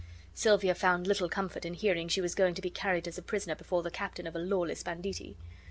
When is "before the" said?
3.53-3.91